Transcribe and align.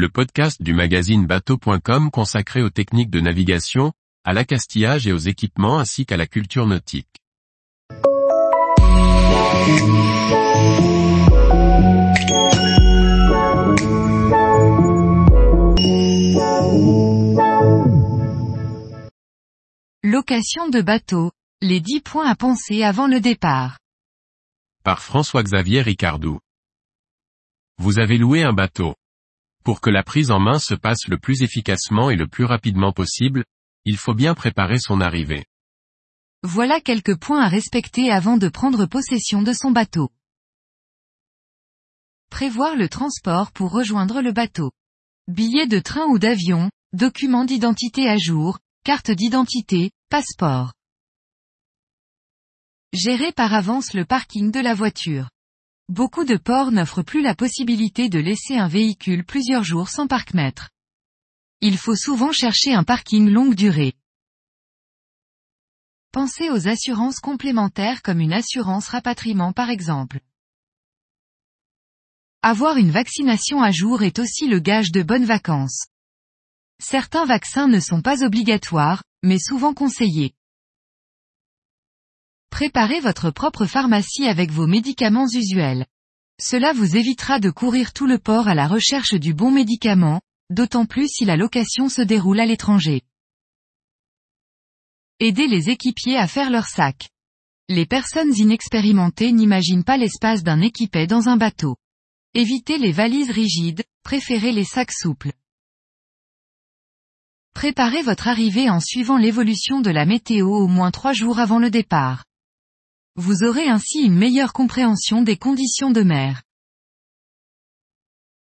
le 0.00 0.08
podcast 0.08 0.62
du 0.62 0.72
magazine 0.72 1.26
bateau.com 1.26 2.10
consacré 2.10 2.62
aux 2.62 2.70
techniques 2.70 3.10
de 3.10 3.20
navigation, 3.20 3.92
à 4.24 4.32
l'accastillage 4.32 5.06
et 5.06 5.12
aux 5.12 5.18
équipements 5.18 5.78
ainsi 5.78 6.06
qu'à 6.06 6.16
la 6.16 6.26
culture 6.26 6.66
nautique. 6.66 7.06
Location 20.02 20.70
de 20.70 20.80
bateau, 20.80 21.30
les 21.60 21.80
10 21.80 22.00
points 22.00 22.26
à 22.26 22.34
penser 22.36 22.82
avant 22.82 23.06
le 23.06 23.20
départ. 23.20 23.78
Par 24.82 25.02
François-Xavier 25.02 25.82
Ricardou. 25.82 26.38
Vous 27.76 27.98
avez 27.98 28.16
loué 28.16 28.42
un 28.42 28.54
bateau. 28.54 28.94
Pour 29.70 29.80
que 29.80 29.88
la 29.88 30.02
prise 30.02 30.32
en 30.32 30.40
main 30.40 30.58
se 30.58 30.74
passe 30.74 31.06
le 31.06 31.16
plus 31.16 31.42
efficacement 31.42 32.10
et 32.10 32.16
le 32.16 32.26
plus 32.26 32.44
rapidement 32.44 32.90
possible, 32.90 33.44
il 33.84 33.98
faut 33.98 34.14
bien 34.14 34.34
préparer 34.34 34.80
son 34.80 35.00
arrivée. 35.00 35.44
Voilà 36.42 36.80
quelques 36.80 37.16
points 37.16 37.40
à 37.40 37.46
respecter 37.46 38.10
avant 38.10 38.36
de 38.36 38.48
prendre 38.48 38.86
possession 38.86 39.42
de 39.42 39.52
son 39.52 39.70
bateau. 39.70 40.10
Prévoir 42.30 42.74
le 42.74 42.88
transport 42.88 43.52
pour 43.52 43.70
rejoindre 43.70 44.22
le 44.22 44.32
bateau. 44.32 44.72
Billets 45.28 45.68
de 45.68 45.78
train 45.78 46.06
ou 46.06 46.18
d'avion, 46.18 46.68
documents 46.92 47.44
d'identité 47.44 48.08
à 48.08 48.16
jour, 48.16 48.58
carte 48.82 49.12
d'identité, 49.12 49.92
passeport. 50.08 50.72
Gérer 52.92 53.30
par 53.30 53.54
avance 53.54 53.94
le 53.94 54.04
parking 54.04 54.50
de 54.50 54.58
la 54.58 54.74
voiture. 54.74 55.28
Beaucoup 55.90 56.24
de 56.24 56.36
ports 56.36 56.70
n'offrent 56.70 57.02
plus 57.02 57.20
la 57.20 57.34
possibilité 57.34 58.08
de 58.08 58.20
laisser 58.20 58.56
un 58.56 58.68
véhicule 58.68 59.24
plusieurs 59.24 59.64
jours 59.64 59.88
sans 59.88 60.06
parc-mètre. 60.06 60.70
Il 61.62 61.76
faut 61.76 61.96
souvent 61.96 62.30
chercher 62.30 62.72
un 62.72 62.84
parking 62.84 63.28
longue 63.28 63.56
durée. 63.56 63.94
Pensez 66.12 66.48
aux 66.48 66.68
assurances 66.68 67.18
complémentaires 67.18 68.02
comme 68.02 68.20
une 68.20 68.32
assurance 68.32 68.86
rapatriement 68.86 69.52
par 69.52 69.68
exemple. 69.68 70.20
Avoir 72.42 72.76
une 72.76 72.92
vaccination 72.92 73.60
à 73.60 73.72
jour 73.72 74.04
est 74.04 74.20
aussi 74.20 74.46
le 74.46 74.60
gage 74.60 74.92
de 74.92 75.02
bonnes 75.02 75.24
vacances. 75.24 75.88
Certains 76.80 77.24
vaccins 77.24 77.66
ne 77.66 77.80
sont 77.80 78.00
pas 78.00 78.22
obligatoires, 78.22 79.02
mais 79.24 79.40
souvent 79.40 79.74
conseillés. 79.74 80.36
Préparez 82.50 83.00
votre 83.00 83.30
propre 83.30 83.66
pharmacie 83.66 84.26
avec 84.26 84.50
vos 84.50 84.66
médicaments 84.66 85.28
usuels. 85.32 85.86
Cela 86.40 86.72
vous 86.72 86.96
évitera 86.96 87.38
de 87.38 87.50
courir 87.50 87.92
tout 87.92 88.06
le 88.06 88.18
port 88.18 88.48
à 88.48 88.54
la 88.54 88.66
recherche 88.66 89.14
du 89.14 89.34
bon 89.34 89.50
médicament, 89.50 90.20
d'autant 90.50 90.86
plus 90.86 91.08
si 91.08 91.24
la 91.24 91.36
location 91.36 91.88
se 91.88 92.02
déroule 92.02 92.40
à 92.40 92.46
l'étranger. 92.46 93.02
Aidez 95.20 95.46
les 95.46 95.70
équipiers 95.70 96.16
à 96.16 96.26
faire 96.26 96.50
leur 96.50 96.66
sac. 96.66 97.10
Les 97.68 97.86
personnes 97.86 98.34
inexpérimentées 98.34 99.32
n'imaginent 99.32 99.84
pas 99.84 99.96
l'espace 99.96 100.42
d'un 100.42 100.60
équipé 100.60 101.06
dans 101.06 101.28
un 101.28 101.36
bateau. 101.36 101.76
Évitez 102.34 102.78
les 102.78 102.92
valises 102.92 103.30
rigides, 103.30 103.84
préférez 104.02 104.52
les 104.52 104.64
sacs 104.64 104.92
souples. 104.92 105.32
Préparez 107.54 108.02
votre 108.02 108.28
arrivée 108.28 108.70
en 108.70 108.80
suivant 108.80 109.18
l'évolution 109.18 109.80
de 109.80 109.90
la 109.90 110.06
météo 110.06 110.48
au 110.48 110.66
moins 110.68 110.90
trois 110.90 111.12
jours 111.12 111.38
avant 111.38 111.58
le 111.58 111.70
départ. 111.70 112.24
Vous 113.16 113.42
aurez 113.42 113.68
ainsi 113.68 114.00
une 114.00 114.16
meilleure 114.16 114.52
compréhension 114.52 115.22
des 115.22 115.36
conditions 115.36 115.90
de 115.90 116.02
mer. 116.02 116.42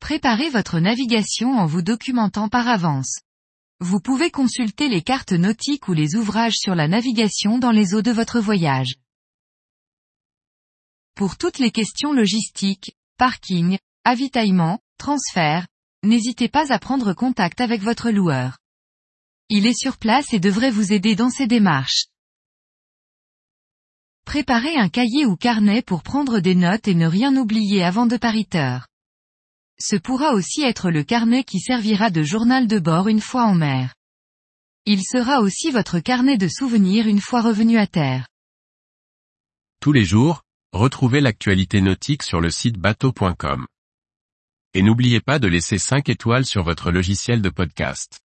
Préparez 0.00 0.50
votre 0.50 0.80
navigation 0.80 1.52
en 1.52 1.66
vous 1.66 1.82
documentant 1.82 2.48
par 2.48 2.68
avance. 2.68 3.20
Vous 3.80 4.00
pouvez 4.00 4.30
consulter 4.30 4.88
les 4.88 5.02
cartes 5.02 5.32
nautiques 5.32 5.88
ou 5.88 5.92
les 5.92 6.16
ouvrages 6.16 6.56
sur 6.56 6.74
la 6.74 6.88
navigation 6.88 7.58
dans 7.58 7.70
les 7.70 7.94
eaux 7.94 8.02
de 8.02 8.10
votre 8.10 8.40
voyage. 8.40 8.96
Pour 11.14 11.36
toutes 11.36 11.58
les 11.58 11.70
questions 11.70 12.12
logistiques, 12.12 12.96
parking, 13.18 13.78
avitaillement, 14.04 14.80
transfert, 14.98 15.66
n'hésitez 16.02 16.48
pas 16.48 16.72
à 16.72 16.78
prendre 16.78 17.12
contact 17.12 17.60
avec 17.60 17.82
votre 17.82 18.10
loueur. 18.10 18.58
Il 19.48 19.66
est 19.66 19.78
sur 19.78 19.96
place 19.96 20.32
et 20.32 20.40
devrait 20.40 20.70
vous 20.70 20.92
aider 20.92 21.14
dans 21.14 21.30
ces 21.30 21.46
démarches. 21.46 22.06
Préparez 24.30 24.76
un 24.76 24.88
cahier 24.88 25.26
ou 25.26 25.34
carnet 25.34 25.82
pour 25.82 26.04
prendre 26.04 26.38
des 26.38 26.54
notes 26.54 26.86
et 26.86 26.94
ne 26.94 27.08
rien 27.08 27.36
oublier 27.36 27.82
avant 27.82 28.06
de 28.06 28.16
pariteur. 28.16 28.86
Ce 29.80 29.96
pourra 29.96 30.34
aussi 30.34 30.62
être 30.62 30.92
le 30.92 31.02
carnet 31.02 31.42
qui 31.42 31.58
servira 31.58 32.10
de 32.10 32.22
journal 32.22 32.68
de 32.68 32.78
bord 32.78 33.08
une 33.08 33.20
fois 33.20 33.46
en 33.46 33.56
mer. 33.56 33.92
Il 34.86 35.02
sera 35.02 35.40
aussi 35.40 35.72
votre 35.72 35.98
carnet 35.98 36.38
de 36.38 36.46
souvenirs 36.46 37.08
une 37.08 37.20
fois 37.20 37.42
revenu 37.42 37.76
à 37.76 37.88
terre. 37.88 38.28
Tous 39.80 39.90
les 39.90 40.04
jours, 40.04 40.42
retrouvez 40.72 41.20
l'actualité 41.20 41.80
nautique 41.80 42.22
sur 42.22 42.40
le 42.40 42.50
site 42.50 42.78
bateau.com. 42.78 43.66
Et 44.74 44.82
n'oubliez 44.82 45.20
pas 45.20 45.40
de 45.40 45.48
laisser 45.48 45.78
5 45.78 46.08
étoiles 46.08 46.46
sur 46.46 46.62
votre 46.62 46.92
logiciel 46.92 47.42
de 47.42 47.50
podcast. 47.50 48.20